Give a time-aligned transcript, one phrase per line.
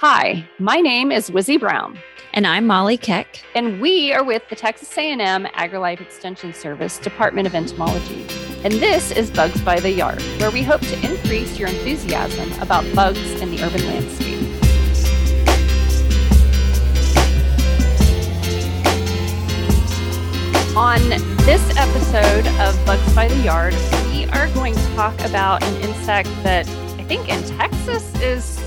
[0.00, 1.98] Hi, my name is Wizzie Brown.
[2.34, 3.42] And I'm Molly Keck.
[3.54, 8.26] And we are with the Texas A&M AgriLife Extension Service Department of Entomology.
[8.62, 12.84] And this is Bugs by the Yard, where we hope to increase your enthusiasm about
[12.94, 14.36] bugs in the urban landscape.
[20.76, 21.00] On
[21.46, 23.72] this episode of Bugs by the Yard,
[24.10, 26.68] we are going to talk about an insect that
[27.00, 28.65] I think in Texas is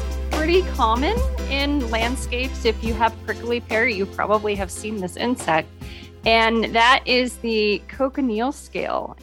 [0.49, 1.15] pretty common
[1.51, 2.65] in landscapes.
[2.65, 5.69] If you have prickly pear, you probably have seen this insect,
[6.25, 9.15] and that is the cochineal scale.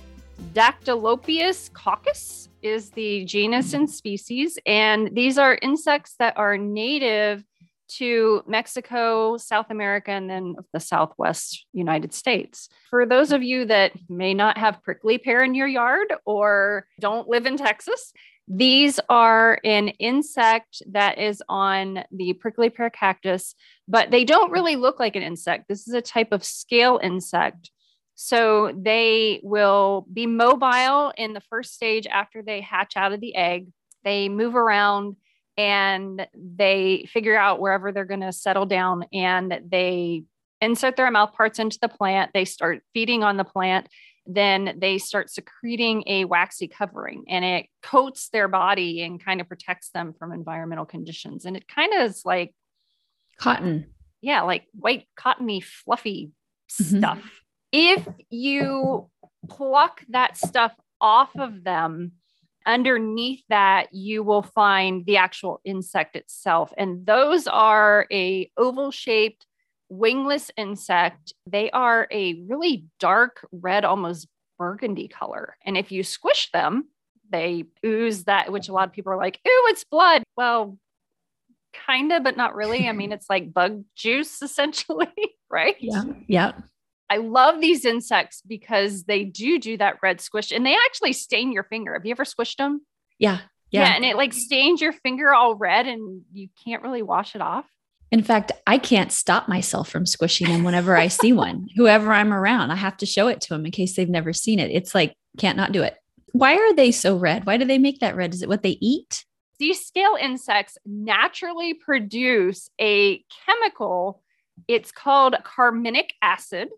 [0.52, 7.42] Dactylopius coccus is the genus and species, and these are insects that are native
[7.88, 12.68] to Mexico, South America, and then the Southwest United States.
[12.88, 17.28] For those of you that may not have prickly pear in your yard or don't
[17.28, 18.12] live in Texas,
[18.48, 23.54] these are an insect that is on the prickly pear cactus,
[23.88, 25.66] but they don't really look like an insect.
[25.68, 27.70] This is a type of scale insect.
[28.14, 33.34] So they will be mobile in the first stage after they hatch out of the
[33.34, 33.66] egg.
[34.04, 35.16] They move around
[35.56, 40.24] and they figure out wherever they're going to settle down and they
[40.60, 42.30] insert their mouth parts into the plant.
[42.32, 43.88] They start feeding on the plant.
[44.26, 49.48] Then they start secreting a waxy covering and it coats their body and kind of
[49.48, 51.44] protects them from environmental conditions.
[51.44, 52.54] And it kind of is like
[53.38, 53.86] cotton.
[54.20, 56.32] Yeah, like white, cottony, fluffy
[56.70, 56.98] mm-hmm.
[56.98, 57.22] stuff.
[57.72, 59.10] If you
[59.48, 62.12] pluck that stuff off of them,
[62.66, 69.46] underneath that you will find the actual insect itself and those are a oval shaped
[69.88, 74.26] wingless insect they are a really dark red almost
[74.58, 76.88] burgundy color and if you squish them
[77.30, 80.78] they ooze that which a lot of people are like ooh it's blood well
[81.86, 85.08] kind of but not really i mean it's like bug juice essentially
[85.50, 86.52] right yeah yeah
[87.08, 91.52] I love these insects because they do do that red squish and they actually stain
[91.52, 91.94] your finger.
[91.94, 92.82] Have you ever squished them?
[93.18, 93.38] Yeah.
[93.70, 93.82] Yeah.
[93.82, 97.40] yeah and it like stains your finger all red and you can't really wash it
[97.40, 97.66] off.
[98.12, 101.68] In fact, I can't stop myself from squishing them whenever I see one.
[101.76, 104.58] Whoever I'm around, I have to show it to them in case they've never seen
[104.58, 104.70] it.
[104.70, 105.96] It's like, can't not do it.
[106.32, 107.46] Why are they so red?
[107.46, 108.34] Why do they make that red?
[108.34, 109.24] Is it what they eat?
[109.58, 114.22] These scale insects naturally produce a chemical.
[114.68, 116.68] It's called carminic acid.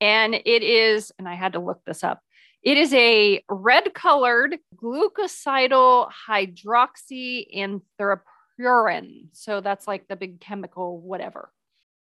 [0.00, 2.20] And it is, and I had to look this up,
[2.62, 8.20] it is a red colored glucosidal glucosidyl
[8.60, 9.28] hydroxyanthrapurin.
[9.32, 11.50] So that's like the big chemical, whatever.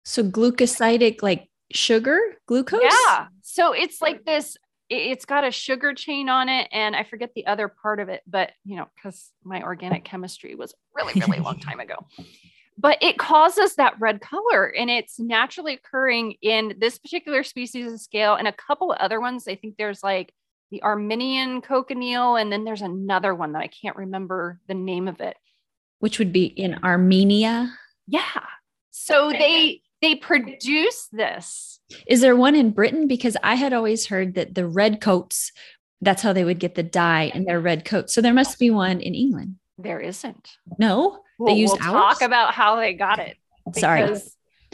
[0.04, 2.82] So glucosidic, like sugar, glucose?
[2.82, 3.26] Yeah.
[3.42, 4.56] So it's like this,
[4.88, 6.68] it's got a sugar chain on it.
[6.72, 10.54] And I forget the other part of it, but you know, because my organic chemistry
[10.54, 11.96] was really, really long time ago
[12.78, 18.00] but it causes that red color and it's naturally occurring in this particular species of
[18.00, 19.46] scale and a couple of other ones.
[19.46, 20.32] I think there's like
[20.70, 25.20] the Armenian cochineal, and then there's another one that I can't remember the name of
[25.20, 25.36] it.
[26.00, 27.72] Which would be in Armenia.
[28.06, 28.44] Yeah.
[28.90, 31.80] So they they produce this.
[32.06, 33.06] Is there one in Britain?
[33.06, 35.52] Because I had always heard that the red coats,
[36.00, 38.14] that's how they would get the dye in their red coats.
[38.14, 39.56] So there must be one in England.
[39.78, 40.56] There isn't.
[40.78, 42.18] No, we'll, they use we'll ours?
[42.18, 43.36] talk about how they got it.
[43.74, 44.16] Sorry.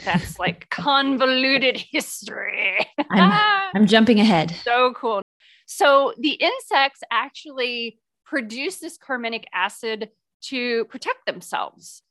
[0.03, 2.77] That's like convoluted history.
[3.09, 4.55] I'm, I'm jumping ahead.
[4.63, 5.21] So cool.
[5.65, 10.09] So the insects actually produce this carminic acid
[10.43, 12.01] to protect themselves.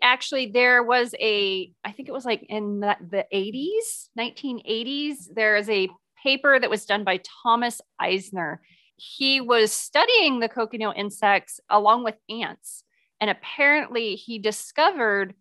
[0.00, 5.56] Actually, there was a, I think it was like in the, the 80s, 1980s, there
[5.56, 5.88] is a
[6.22, 8.60] paper that was done by Thomas Eisner
[8.98, 12.82] he was studying the cochineal insects along with ants.
[13.20, 15.34] And apparently, he discovered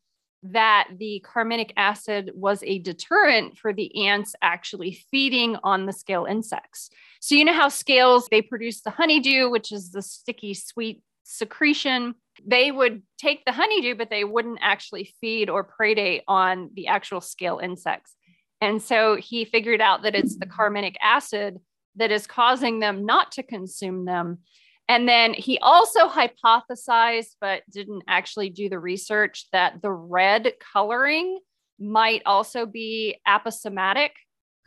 [0.43, 6.25] that the carminic acid was a deterrent for the ants actually feeding on the scale
[6.25, 6.89] insects.
[7.19, 12.13] So, you know how scales they produce the honeydew, which is the sticky, sweet secretion.
[12.45, 17.21] They would take the honeydew, but they wouldn't actually feed or predate on the actual
[17.21, 18.15] scale insects.
[18.61, 21.57] And so he figured out that it's the carminic acid
[21.95, 24.39] that is causing them not to consume them.
[24.87, 31.39] And then he also hypothesized, but didn't actually do the research, that the red coloring
[31.79, 34.11] might also be aposematic,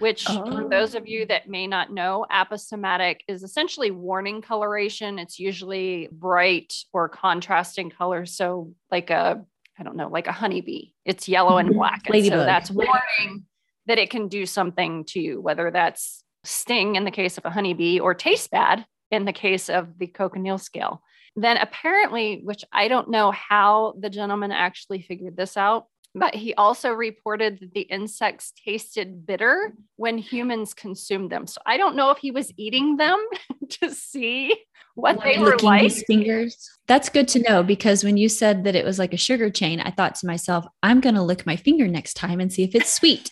[0.01, 0.45] which, oh.
[0.51, 5.19] for those of you that may not know, aposematic is essentially warning coloration.
[5.19, 8.35] It's usually bright or contrasting colors.
[8.35, 9.45] So, like a,
[9.79, 11.79] I don't know, like a honeybee, it's yellow and mm-hmm.
[11.79, 12.03] black.
[12.11, 13.45] And so that's warning
[13.87, 17.51] that it can do something to you, whether that's sting in the case of a
[17.51, 21.03] honeybee or taste bad in the case of the cochineal scale.
[21.37, 26.55] Then apparently, which I don't know how the gentleman actually figured this out, but he
[26.55, 31.47] also reported that the insects tasted bitter when humans consumed them.
[31.47, 33.19] So I don't know if he was eating them
[33.81, 34.55] to see
[34.95, 35.83] what like they were like.
[35.83, 36.69] His fingers.
[36.87, 39.81] That's good to know because when you said that it was like a sugar chain,
[39.81, 42.75] I thought to myself, I'm going to lick my finger next time and see if
[42.75, 43.31] it's sweet.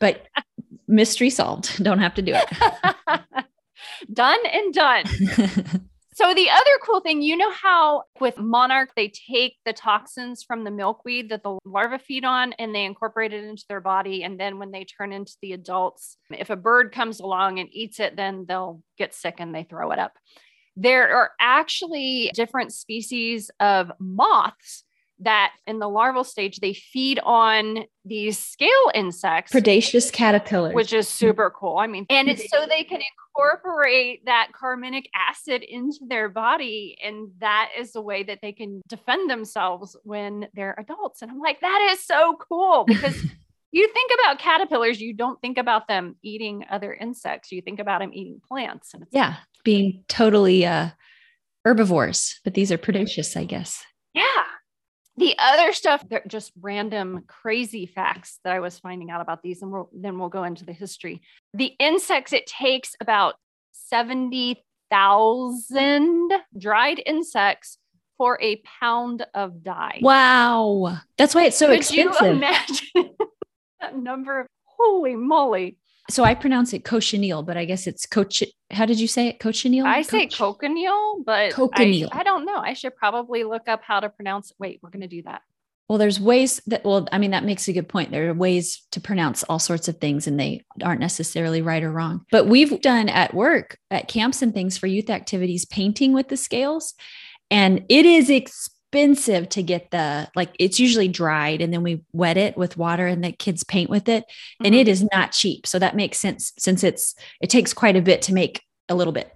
[0.00, 0.26] but
[0.86, 1.82] mystery solved.
[1.82, 3.44] Don't have to do it.
[4.12, 5.86] done and done.
[6.20, 10.64] So the other cool thing, you know how with monarch they take the toxins from
[10.64, 14.38] the milkweed that the larvae feed on and they incorporate it into their body and
[14.38, 18.16] then when they turn into the adults, if a bird comes along and eats it
[18.16, 20.12] then they'll get sick and they throw it up.
[20.76, 24.84] There are actually different species of moths
[25.20, 30.74] that in the larval stage they feed on these scale insects predaceous caterpillars.
[30.74, 31.78] which is super cool.
[31.78, 33.00] I mean and it's so they can
[33.36, 38.80] incorporate that carminic acid into their body and that is the way that they can
[38.88, 41.22] defend themselves when they're adults.
[41.22, 43.16] And i'm like that is so cool because
[43.72, 47.52] you think about caterpillars you don't think about them eating other insects.
[47.52, 50.88] You think about them eating plants and it's yeah being totally uh
[51.64, 53.84] herbivores but these are predaceous i guess.
[54.14, 54.24] Yeah
[55.20, 59.62] the other stuff they're just random crazy facts that i was finding out about these
[59.62, 61.20] and we'll, then we'll go into the history.
[61.54, 63.34] The insects it takes about
[63.72, 67.78] 70,000 dried insects
[68.18, 70.00] for a pound of dye.
[70.02, 70.98] Wow.
[71.16, 72.22] That's why it's so Could expensive.
[72.22, 72.86] you imagine
[73.80, 74.40] that number?
[74.40, 75.78] Of holy moly
[76.12, 78.42] so I pronounce it cochineal, but I guess it's coach.
[78.70, 79.38] How did you say it?
[79.38, 79.86] Cochineal?
[79.86, 82.10] I say cochineal, but cochineal.
[82.12, 82.56] I, I don't know.
[82.56, 84.56] I should probably look up how to pronounce it.
[84.58, 85.42] Wait, we're going to do that.
[85.88, 88.12] Well, there's ways that, well, I mean, that makes a good point.
[88.12, 91.90] There are ways to pronounce all sorts of things and they aren't necessarily right or
[91.90, 92.24] wrong.
[92.30, 96.36] But we've done at work, at camps and things for youth activities, painting with the
[96.36, 96.94] scales.
[97.50, 102.02] And it is expensive expensive to get the like it's usually dried and then we
[102.12, 104.66] wet it with water and the kids paint with it mm-hmm.
[104.66, 105.66] and it is not cheap.
[105.66, 109.12] So that makes sense since it's it takes quite a bit to make a little
[109.12, 109.32] bit.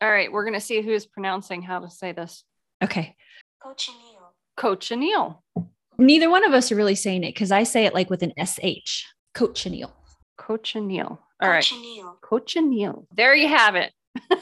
[0.00, 2.44] All right we're going to see who's pronouncing how to say this.
[2.82, 3.16] Okay.
[3.60, 4.34] Cochineal.
[4.56, 5.42] Cochineal.
[5.98, 8.32] Neither one of us are really saying it because i say it like with an
[8.44, 9.04] sh
[9.34, 9.90] cochineal.
[10.38, 11.18] Cochineal.
[11.40, 11.64] All right.
[11.64, 12.20] Cochineal.
[12.22, 13.06] Cochineal.
[13.16, 13.92] There you have it.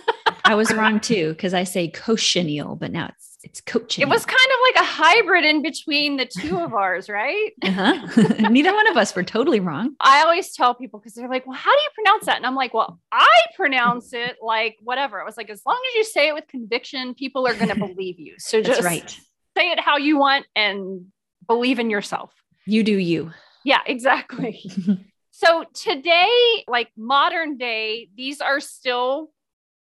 [0.45, 4.03] I was wrong too because I say cochineal, but now it's it's coaching.
[4.03, 7.51] It was kind of like a hybrid in between the two of ours, right?
[7.63, 8.29] Uh-huh.
[8.51, 9.97] Neither one of us were totally wrong.
[10.01, 12.55] I always tell people because they're like, "Well, how do you pronounce that?" And I'm
[12.55, 16.29] like, "Well, I pronounce it like whatever." I was like, "As long as you say
[16.29, 19.11] it with conviction, people are going to believe you." So just right.
[19.57, 21.07] say it how you want and
[21.47, 22.33] believe in yourself.
[22.67, 23.33] You do you.
[23.65, 24.63] Yeah, exactly.
[25.31, 29.31] so today, like modern day, these are still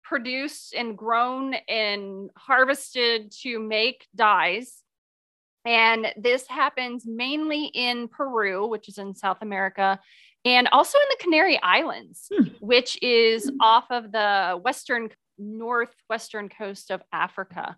[0.04, 4.82] produced and grown and harvested to make dyes.
[5.64, 9.98] And this happens mainly in Peru, which is in South America,
[10.44, 12.48] and also in the Canary Islands, hmm.
[12.60, 15.08] which is off of the western,
[15.38, 17.76] northwestern coast of Africa.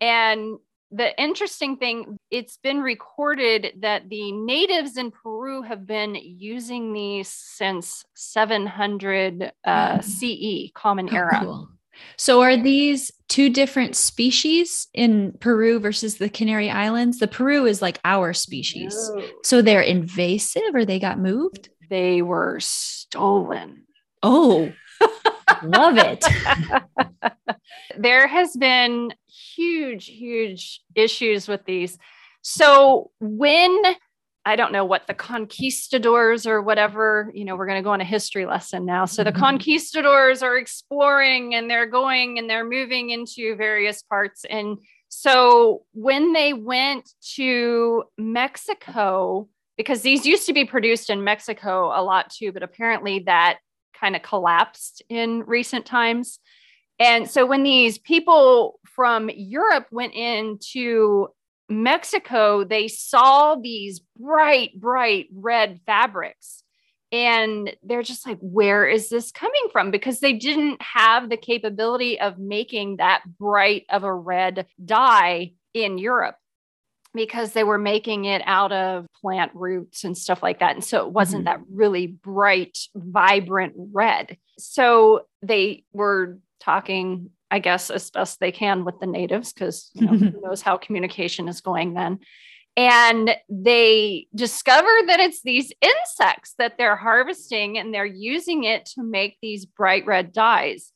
[0.00, 0.58] And
[0.90, 7.28] the interesting thing, it's been recorded that the natives in Peru have been using these
[7.28, 11.40] since 700 uh, CE, Common oh, Era.
[11.40, 11.68] Cool.
[12.16, 17.18] So, are these two different species in Peru versus the Canary Islands?
[17.18, 18.94] The Peru is like our species.
[19.14, 19.24] No.
[19.44, 21.68] So, they're invasive or they got moved?
[21.88, 23.84] They were stolen.
[24.22, 24.72] Oh,
[25.62, 26.24] love it.
[27.98, 31.98] there has been huge, huge issues with these.
[32.42, 33.82] So when
[34.46, 38.00] I don't know what the conquistadors or whatever, you know, we're going to go on
[38.00, 39.04] a history lesson now.
[39.04, 39.40] So the mm-hmm.
[39.40, 44.44] conquistadors are exploring and they're going and they're moving into various parts.
[44.48, 44.78] And
[45.08, 52.02] so when they went to Mexico, because these used to be produced in Mexico a
[52.02, 53.58] lot too, but apparently that
[54.00, 56.38] kind of collapsed in recent times.
[57.00, 61.28] And so when these people from Europe went into
[61.70, 66.62] Mexico, they saw these bright, bright red fabrics.
[67.10, 69.90] And they're just like, where is this coming from?
[69.90, 75.98] Because they didn't have the capability of making that bright of a red dye in
[75.98, 76.36] Europe
[77.14, 80.74] because they were making it out of plant roots and stuff like that.
[80.74, 81.62] And so it wasn't mm-hmm.
[81.62, 84.36] that really bright, vibrant red.
[84.58, 90.06] So they were talking, I guess, as best they can with the natives, because you
[90.06, 92.20] know, who knows how communication is going then.
[92.76, 99.02] And they discover that it's these insects that they're harvesting and they're using it to
[99.02, 100.92] make these bright red dyes.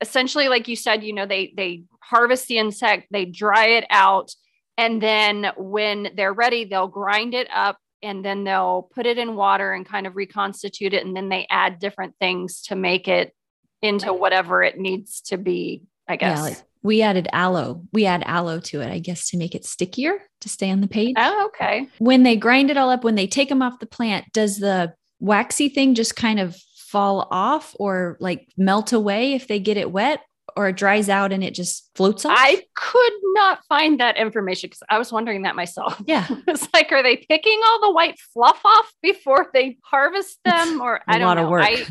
[0.00, 4.32] essentially like you said, you know, they they harvest the insect, they dry it out,
[4.76, 9.34] and then when they're ready, they'll grind it up and then they'll put it in
[9.34, 13.34] water and kind of reconstitute it and then they add different things to make it
[13.84, 16.38] into whatever it needs to be, I guess.
[16.38, 17.82] Yeah, like we added aloe.
[17.92, 20.86] We add aloe to it, I guess, to make it stickier to stay on the
[20.86, 21.14] page.
[21.18, 21.88] Oh, okay.
[21.98, 24.94] When they grind it all up, when they take them off the plant, does the
[25.18, 29.90] waxy thing just kind of fall off or like melt away if they get it
[29.90, 30.20] wet
[30.56, 32.36] or it dries out and it just floats off?
[32.38, 36.00] I could not find that information because I was wondering that myself.
[36.06, 36.26] Yeah.
[36.46, 40.82] it's like, are they picking all the white fluff off before they harvest them?
[40.82, 41.44] Or I don't lot know.
[41.44, 41.64] of work.
[41.64, 41.86] I,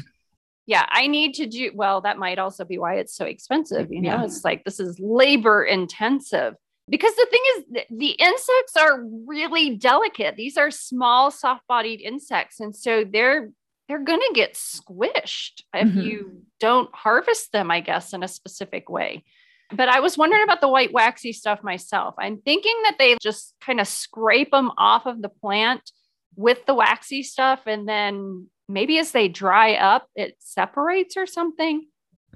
[0.65, 2.01] yeah, I need to do well.
[2.01, 3.91] That might also be why it's so expensive.
[3.91, 4.24] You know, Yeah.
[4.25, 6.55] it's like this is labor intensive.
[6.89, 10.36] Because the thing is, the insects are really delicate.
[10.36, 13.51] These are small, soft-bodied insects, and so they're
[13.89, 16.03] they're going to get squished if Mhm.
[16.05, 17.70] you don't harvest them.
[17.70, 19.24] I guess in a specific way.
[19.72, 22.15] But I was wondering about the white waxy stuff myself.
[22.17, 25.91] I'm thinking that they just kind of scrape them off of the plant
[26.36, 31.88] with the waxy stuff, and then maybe as they dry up, it separates or something.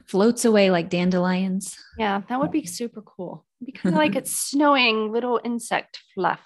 [0.06, 1.78] Floats away like dandelions.
[1.98, 3.46] Yeah, that would be super cool.
[3.62, 6.42] It'd be kind of like it's snowing little insect fluff.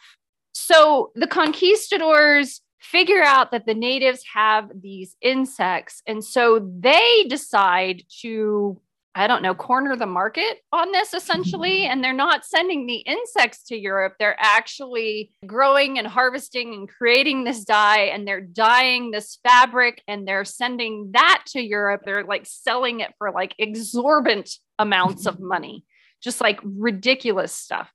[0.54, 6.02] So the conquistadors figure out that the natives have these insects.
[6.08, 8.82] And so they decide to,
[9.14, 11.86] I don't know, corner the market on this essentially.
[11.92, 14.16] And they're not sending the insects to Europe.
[14.18, 20.26] They're actually growing and harvesting and creating this dye and they're dyeing this fabric and
[20.26, 22.04] they're sending that to Europe.
[22.06, 25.86] They're like selling it for like exorbitant amounts of money,
[26.24, 27.92] just like ridiculous stuff.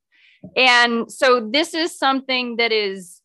[0.56, 3.22] And so this is something that is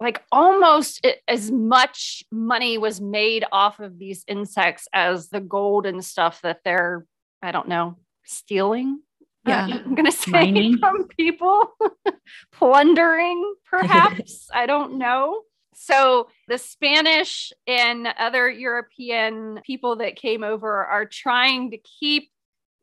[0.00, 6.04] like almost as much money was made off of these insects as the gold and
[6.04, 7.06] stuff that they're,
[7.42, 9.00] I don't know, stealing.
[9.46, 9.66] Yeah.
[9.66, 10.78] I'm going to say Mining.
[10.78, 11.74] from people,
[12.52, 14.48] plundering, perhaps.
[14.54, 15.42] I don't know.
[15.74, 22.30] So the Spanish and other European people that came over are trying to keep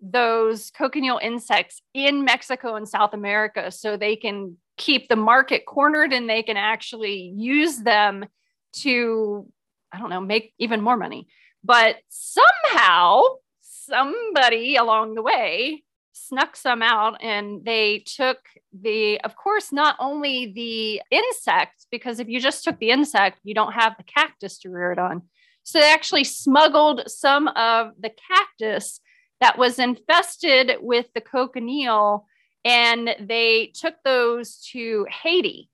[0.01, 6.11] those cochineal insects in Mexico and South America so they can keep the market cornered
[6.11, 8.25] and they can actually use them
[8.73, 9.47] to,
[9.91, 11.27] I don't know, make even more money.
[11.63, 13.21] But somehow,
[13.61, 15.83] somebody along the way
[16.13, 18.39] snuck some out and they took
[18.73, 23.53] the, of course, not only the insect, because if you just took the insect, you
[23.53, 25.21] don't have the cactus to rear it on.
[25.63, 29.00] So they actually smuggled some of the cactus
[29.41, 32.25] that was infested with the cochineal
[32.63, 35.70] and they took those to Haiti.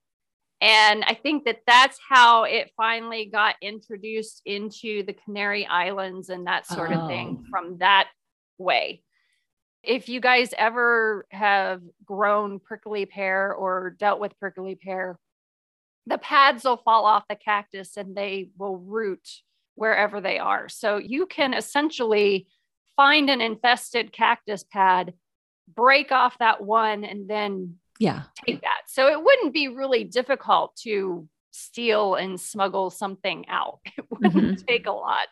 [0.59, 6.47] And I think that that's how it finally got introduced into the Canary Islands and
[6.47, 7.45] that sort of thing Oh.
[7.51, 8.09] from that
[8.57, 9.03] way.
[9.83, 15.19] If you guys ever have grown prickly pear or dealt with prickly pear,
[16.07, 19.27] the pads will fall off the cactus and they will root
[19.75, 20.67] wherever they are.
[20.69, 22.47] So you can essentially
[22.95, 25.13] find an infested cactus pad,
[25.67, 28.23] break off that one, and then Yeah.
[28.45, 28.81] take that.
[28.87, 33.79] So it wouldn't be really difficult to steal and smuggle something out.
[33.97, 34.65] It wouldn't mm-hmm.
[34.65, 35.27] take a lot.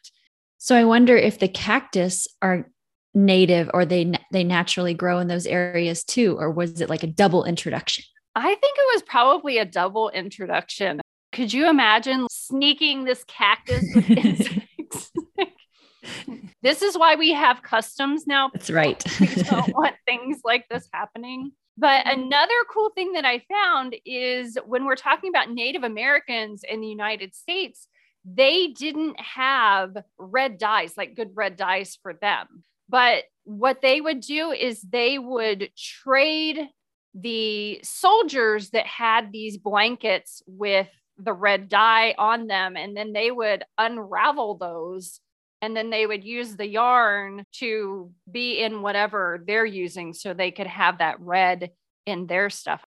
[0.58, 2.70] So I wonder if the cactus are
[3.13, 7.08] native or they they naturally grow in those areas too or was it like a
[7.08, 8.04] double introduction?
[8.36, 11.00] I think it was probably a double introduction.
[11.32, 15.12] Could you imagine sneaking this cactus with insects?
[16.65, 18.50] this is why we have customs now.
[18.51, 19.01] That's right.
[19.19, 21.51] we don't want things like this happening.
[21.77, 22.22] But mm-hmm.
[22.22, 26.88] another cool thing that I found is when we're talking about Native Americans in the
[26.88, 27.88] United States,
[28.25, 32.63] they didn't have red dyes, like good red dyes for them.
[32.89, 36.67] But what they would do is they would trade
[37.13, 40.88] the soldiers that had these blankets with
[41.19, 45.19] the red dye on them, and then they would unravel those
[45.65, 50.51] and then they would use the yarn to be in whatever they're using so they
[50.51, 51.72] could have that red
[52.05, 52.86] in their stuff.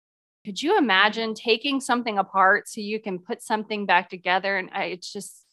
[0.45, 4.59] Could you imagine taking something apart so you can put something back together?
[4.59, 5.47] And I, it's just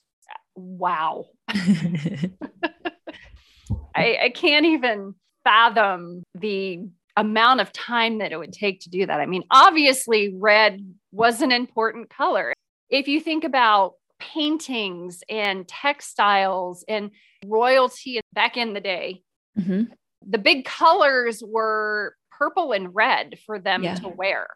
[0.56, 1.28] wow.
[1.48, 2.28] I,
[3.96, 5.14] I can't even
[5.44, 6.80] fathom the
[7.16, 9.20] amount of time that it would take to do that.
[9.20, 12.52] I mean, obviously, red was an important color.
[12.90, 17.12] If you think about paintings and textiles and
[17.46, 19.24] royalty back in the day,
[19.58, 19.92] Mhm.
[20.26, 23.96] the big colors were purple and red for them Yeah.
[23.96, 24.48] to wear.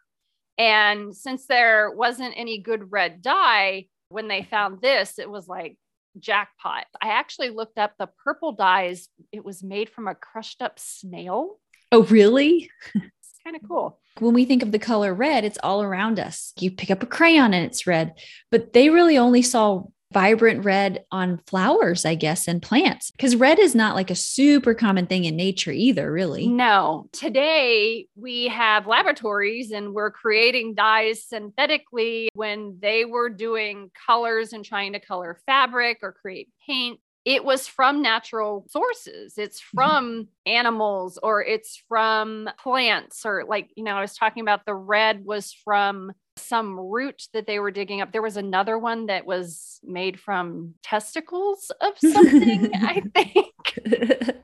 [0.58, 5.78] And since there wasn't any good red dye, when they found this, it was like,
[6.18, 6.86] jackpot.
[7.02, 9.10] I actually looked up the purple dyes.
[9.34, 11.60] It was made from a crushed up snail.
[11.92, 12.70] Oh, really?
[12.94, 14.00] It's kind of cool.
[14.20, 16.54] When we think of the color red, it's all around us.
[16.60, 18.14] You pick up a crayon and it's red,
[18.50, 23.12] but they really only saw vibrant red on flowers, I guess, and plants.
[23.12, 26.48] Because red is not like a super common thing in nature either, really.
[26.48, 34.54] No, today we have laboratories and we're creating dyes synthetically when they were doing colors
[34.54, 39.38] and trying to color fabric or create paint it was from natural sources.
[39.38, 39.78] It's Mm-hmm.
[39.78, 44.76] from animals or it's from plants or like, you know, I was talking about the
[44.76, 48.12] red was from some root that they were digging up.
[48.12, 54.36] There was another one that was made from testicles of something, I think.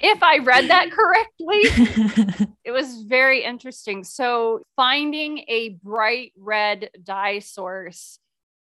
[0.00, 4.04] If I read that correctly, it was very interesting.
[4.04, 8.18] So, finding a bright red dye source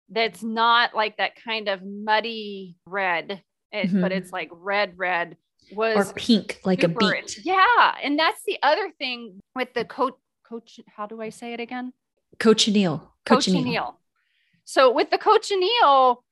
[0.10, 4.16] that's not like that kind of muddy red, it, but Mhm.
[4.18, 5.38] it's like red, red
[5.72, 7.40] or was pink, like a beet.
[7.44, 7.96] Yeah.
[8.04, 11.94] And that's the other thing with the coach, coach, how do I say it again?
[12.40, 13.08] Cochineal.
[13.26, 13.98] cochineal.
[14.66, 16.24] So with the cochineal,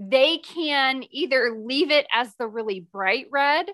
[0.00, 3.70] they can either leave it as the really bright red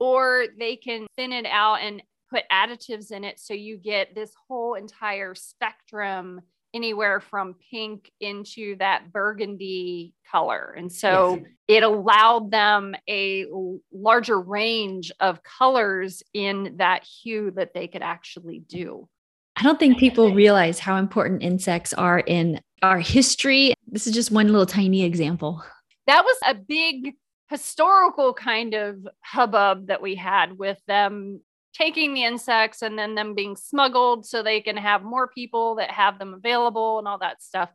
[0.00, 4.32] or they can thin it out and put additives in it so you get this
[4.48, 6.40] whole entire spectrum
[6.74, 10.74] anywhere from pink into that burgundy color.
[10.76, 13.46] And so it allowed them a
[13.92, 19.08] larger range of colors in that hue that they could actually do.
[19.56, 23.74] I don't think people realize how important insects are in our history.
[23.88, 25.62] This is just one little tiny example.
[26.06, 27.14] that was a big
[27.48, 31.40] historical kind of hubbub that we had with them
[31.78, 35.90] taking the insects and then them being smuggled so they can have more people that
[35.90, 37.70] have them available and all that stuff.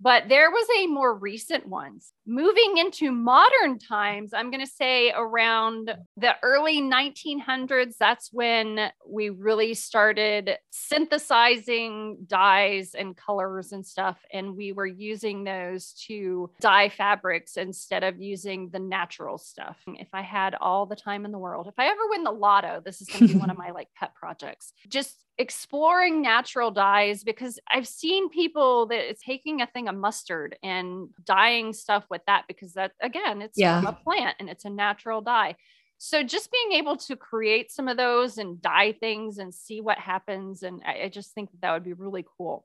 [0.00, 2.12] But there was a more recent ones.
[2.30, 9.30] Moving into modern times, I'm going to say around the early 1900s, that's when we
[9.30, 14.16] really started synthesizing dyes and colors and stuff.
[14.32, 19.78] And we were using those to dye fabrics instead of using the natural stuff.
[19.88, 22.80] If I had all the time in the world, if I ever win the lotto,
[22.84, 24.72] this is going to be one of my like pet projects.
[24.88, 30.56] Just exploring natural dyes because I've seen people that is taking a thing of mustard
[30.62, 33.80] and dyeing stuff with that because that again, it's Yeah.
[33.80, 35.56] from a plant and it's a natural dye.
[35.98, 39.98] So just being able to create some of those and dye things and see what
[39.98, 40.62] happens.
[40.62, 42.64] And I, I just think that, that would be really cool.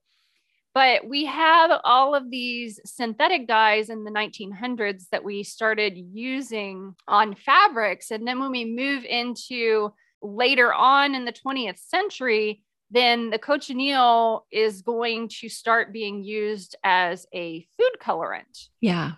[0.73, 6.95] But we have all of these synthetic dyes in the 1900s that we started using
[7.07, 8.11] on fabrics.
[8.11, 14.45] And then when we move into later on in the 20th century, then the cochineal
[14.51, 19.13] is going to start being used as a food colorant Yeah.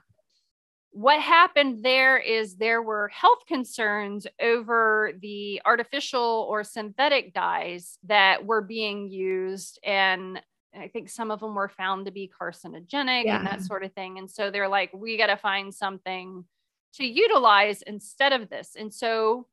[0.98, 8.44] What happened there is there were health concerns over the artificial or synthetic dyes that
[8.44, 10.42] were being used and
[10.76, 13.38] i think some of them were found to be carcinogenic Yeah.
[13.38, 16.44] and that sort of thing and so they're like we got to find something
[16.96, 19.46] to utilize instead of this and so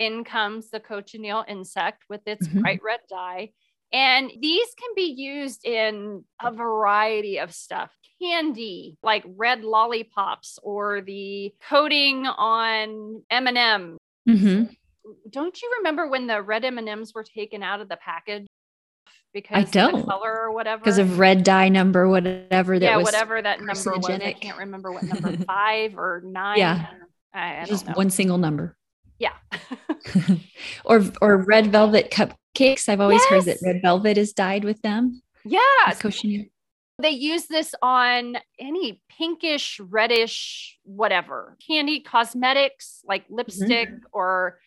[0.00, 2.60] in comes the cochineal insect with its Mhm.
[2.62, 3.52] bright red dye
[3.92, 7.90] and these can be used in a variety of stuff.
[8.20, 13.98] Candy, like red lollipops or the coating on M&M.
[14.26, 14.62] hmm
[15.28, 18.46] Don't you remember when the red M&Ms were taken out of the package
[19.34, 20.06] because of don't.
[20.06, 20.80] color or whatever?
[20.80, 24.08] Because of red dye number, whatever that yeah, whatever that number was.
[24.08, 26.58] I can't remember what number 5 or 9.
[26.58, 26.86] Yeah.
[27.34, 27.94] I, I Just know.
[27.94, 28.76] one single number.
[29.18, 29.34] Yeah.
[30.84, 32.88] or or red velvet cupcakes.
[32.88, 35.22] I've always heard that red velvet is dyed with them.
[35.44, 35.60] yeah.
[35.98, 36.46] cochineal.
[37.00, 44.06] they use this on any pinkish, reddish, whatever candy, cosmetics like lipstick mm-hmm.
[44.12, 44.58] or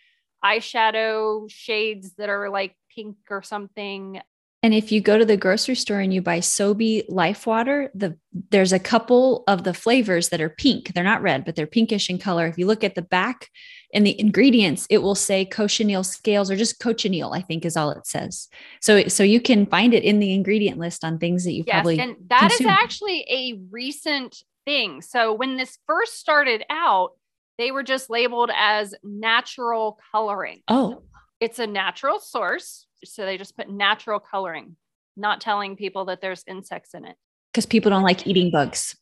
[0.43, 4.21] eyeshadow shades that are like pink or something.
[4.63, 8.17] And if you go to the grocery store and you buy Sobe Life Water, the
[8.49, 10.93] there's a couple of the flavors that are pink.
[10.93, 12.47] They're not red, but they're pinkish in color.
[12.47, 13.49] If you look at the back
[13.95, 17.91] in the ingredients, it will say cochineal scales or just cochineal, I think is all
[17.91, 18.49] it says.
[18.81, 21.73] So so you can find it in the ingredient list on things that you Yes.
[21.75, 22.71] probably and that is consume.
[22.71, 25.01] actually a recent thing.
[25.01, 27.11] So when this first started out,
[27.57, 30.61] they were just labeled as natural coloring.
[30.67, 31.01] Oh,
[31.39, 32.85] It's a natural source.
[33.05, 34.75] So they just put natural coloring,
[35.15, 37.15] not telling people that there's insects in it.
[37.53, 38.97] because people don't like eating bugs.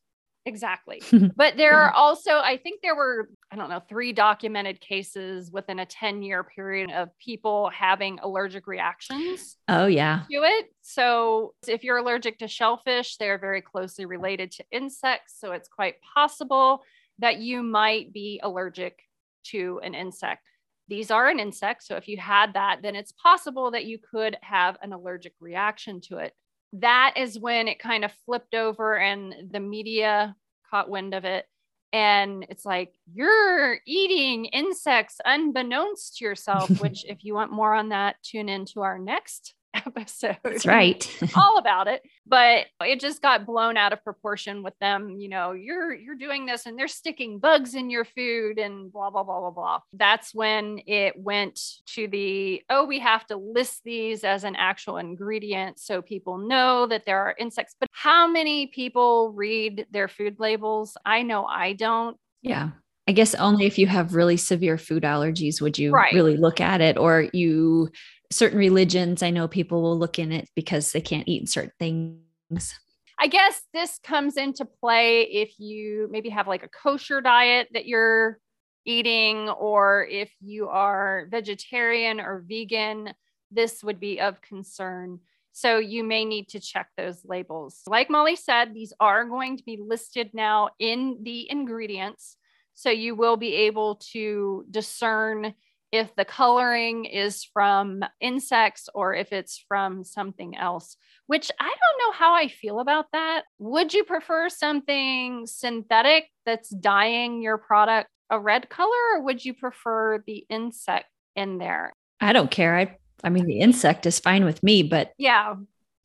[0.46, 1.02] Exactly.
[1.36, 5.80] but there are also, I think there were, I don't know, three documented cases within
[5.80, 10.24] a 10 year period of people having allergic reactions Oh yeah.
[10.30, 10.66] to it.
[10.82, 15.36] So if you're allergic to shellfish, they're very closely related to insects.
[15.40, 16.84] So it's quite possible
[17.20, 19.00] that you might be allergic
[19.46, 20.42] to an insect.
[20.90, 21.84] These are an insect.
[21.84, 26.02] So if you had that, then it's possible that you could have an allergic reaction
[26.02, 26.34] to it.
[26.74, 30.36] That is when it kind of flipped over and the media
[30.70, 31.46] caught wind of it.
[31.92, 37.90] And it's like, you're eating insects unbeknownst to yourself, which, if you want more on
[37.90, 39.54] that, tune into our next
[39.98, 40.38] episode.
[40.44, 41.08] That's right.
[41.36, 42.02] all about it.
[42.26, 45.18] But it just got blown out of proportion with them.
[45.20, 49.10] You know, you're you're doing this and they're sticking bugs in your food and blah
[49.10, 49.80] blah blah blah blah.
[49.94, 54.98] That's when it went to the oh, we have to list these as an actual
[54.98, 57.76] ingredient so people know that there are insects.
[57.80, 60.98] But how many people read their food labels?
[61.06, 62.18] I know I don't.
[62.42, 62.70] Yeah.
[63.06, 66.14] I guess only if you have really severe food allergies would you Right.
[66.14, 67.90] really look at it, or you
[68.34, 69.24] certain religions.
[69.24, 72.80] I know people will look in it because they can't eat certain things.
[73.20, 77.86] I guess this comes into play if you maybe have like a kosher diet that
[77.86, 78.40] you're
[78.86, 83.14] eating, or if you are vegetarian or vegan,
[83.50, 85.20] this would be of concern.
[85.54, 87.82] So you may need to check those labels.
[87.88, 92.36] Like Molly said, these are going to be listed now in the ingredients.
[92.74, 95.54] So you will be able to discern
[95.94, 102.00] if the coloring is from insects or if it's from something else, which I don't
[102.00, 103.44] know how I feel about that.
[103.60, 109.54] Would you prefer something synthetic that's dyeing your product a red color, or would you
[109.54, 111.94] prefer the insect in there?
[112.20, 112.76] I don't care.
[112.76, 115.54] I I mean the insect is fine with me, but Yeah,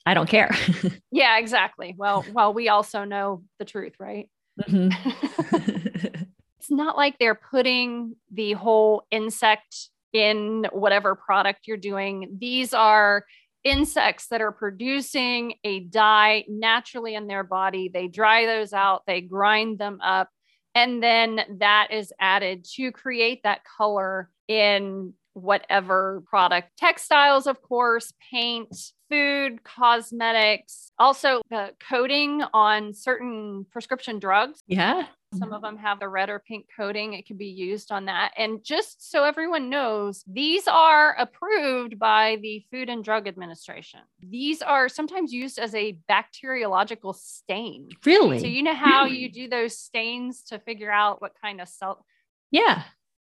[0.04, 0.50] I don't care.
[1.10, 1.94] yeah, exactly.
[1.96, 4.28] Well, well, we also know the truth, right?
[4.60, 6.26] Mhm.
[6.68, 12.36] it's not like they're putting the whole insect in whatever product you're doing.
[12.38, 13.24] These are
[13.64, 17.90] insects that are producing a dye naturally in their body.
[17.92, 20.28] They dry those out, they grind them up,
[20.74, 28.12] and then that is added to create that color in whatever product textiles, of course,
[28.30, 28.76] paint,
[29.08, 34.62] food, cosmetics, also the coating on certain prescription drugs.
[34.66, 35.06] yeah.
[35.34, 35.52] Some mm-hmm.
[35.52, 37.12] of them have the red or pink coating.
[37.12, 38.32] It can be used on that.
[38.38, 44.00] And just so everyone knows, these are approved by the Food and Drug Administration.
[44.20, 47.90] These are sometimes used as a bacteriological stain.
[48.06, 48.38] Really?
[48.38, 52.06] So, you know how you do those stains to figure out what kind of cell,
[52.50, 52.84] yeah.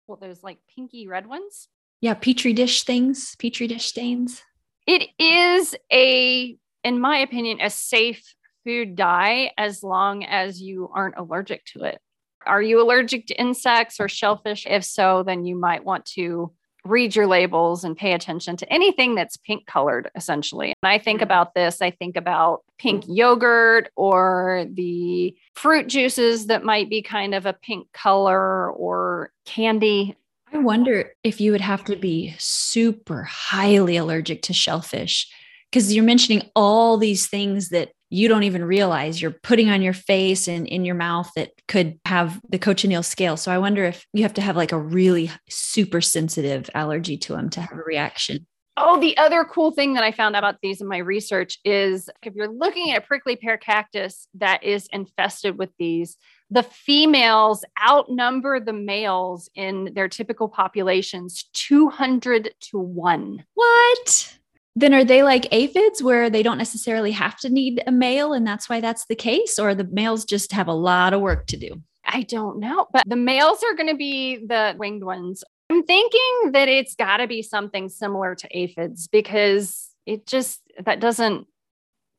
[0.07, 1.69] well, those like pinky red ones?
[2.01, 2.15] Yeah.
[2.15, 4.43] Petri dish things, petri dish stains.
[4.87, 8.35] It is a, in my opinion, a safe
[8.69, 11.99] food dye as long as you aren't allergic to it.
[12.45, 14.67] Are you allergic to insects or shellfish?
[14.69, 16.53] If so, then you might want to
[16.85, 20.75] read your labels and pay attention to anything that's pink colored, essentially.
[20.81, 21.25] When I think mm-hmm.
[21.25, 27.35] about this, I think about pink yogurt or the fruit juices that might be kind
[27.35, 30.15] of a pink color or candy.
[30.53, 35.27] I wonder if you would have to be super highly allergic to shellfish
[35.71, 39.93] because you're mentioning all these things that you don't even realize you're putting on your
[39.93, 43.37] face and in your mouth that could have the cochineal scale.
[43.37, 47.35] So I wonder if you have to have like a really super sensitive allergy to
[47.35, 48.47] them to have a reaction.
[48.81, 52.09] Oh, the other cool thing that I found out about these in my research is
[52.23, 56.17] if you're looking at a prickly pear cactus that is infested with these,
[56.49, 63.45] the females outnumber the males in their typical populations 200 to 1.
[63.55, 64.38] What?
[64.79, 68.47] Then are they like aphids where they don't necessarily have to need a male and
[68.47, 69.59] that's why that's the case?
[69.59, 71.83] Or the males just have a lot of work to do?
[72.05, 75.43] I don't know, but the males are going to be the winged ones.
[75.69, 81.01] I'm thinking that it's got to be something similar to aphids because it just that
[81.01, 81.47] doesn't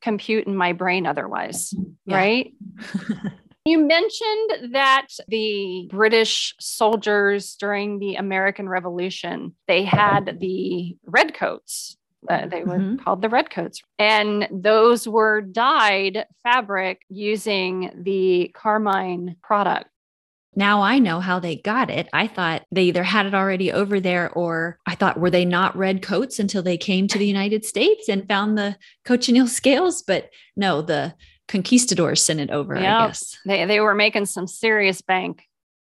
[0.01, 1.73] compute in my brain otherwise,
[2.05, 2.17] Yeah.
[2.17, 2.53] right?
[3.65, 11.95] You mentioned that the British soldiers during the American Revolution, they had the redcoats.
[12.27, 13.03] Uh, they were Mhm.
[13.03, 13.81] called the redcoats.
[13.97, 19.89] And those were dyed fabric using the carmine product.
[20.55, 22.09] Now I know how they got it.
[22.11, 25.77] I thought they either had it already over there or I thought, were they not
[25.77, 30.01] red coats until they came to the United States and found the cochineal scales?
[30.01, 31.13] But no, the
[31.47, 33.03] conquistadors sent it over, Yeah.
[33.03, 33.37] I guess.
[33.45, 35.43] They, they were making some serious bank.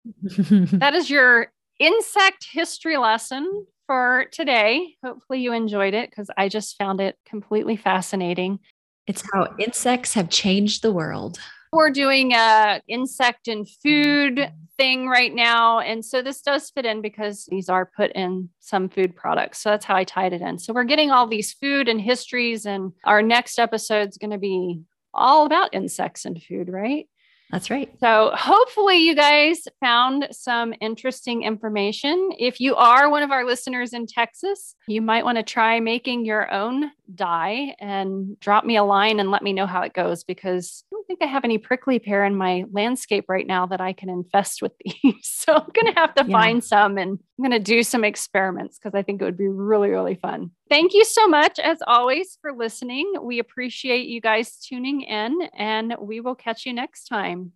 [0.79, 4.95] That is your insect history lesson for today.
[5.05, 8.61] Hopefully, you enjoyed it because I just found it completely fascinating.
[9.09, 11.41] it's how insects have changed the world.
[11.73, 14.55] We're doing a insect and food mm-hmm.
[14.77, 15.81] thing right now.
[15.81, 19.59] And so this does fit in because these are put in some food products.
[19.59, 20.61] So that's how I tied it in.
[20.61, 24.39] So we're getting all these food and histories, and our next episode is going to
[24.39, 27.09] be all about insects and food, right?
[27.51, 27.91] That's right.
[27.99, 32.31] So, hopefully, you guys found some interesting information.
[32.39, 36.25] If you are one of our listeners in Texas, you might want to try making
[36.25, 40.23] your own dye and drop me a line and let me know how it goes
[40.23, 44.09] because think I have any prickly pear in my landscape right now that I can
[44.09, 45.15] infest with these.
[45.23, 46.33] so, I'm going to have to yeah.
[46.33, 49.49] find some and I'm going to do some experiments because I think it would be
[49.49, 50.53] really, really fun.
[50.69, 53.13] Thank you so much, as always, for listening.
[53.21, 57.53] We appreciate you guys tuning in, and we will catch you next time.